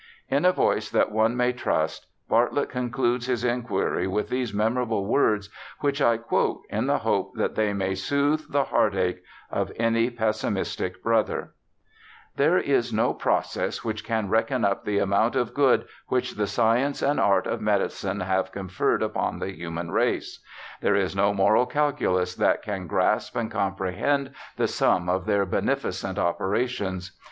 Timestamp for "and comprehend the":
23.35-24.67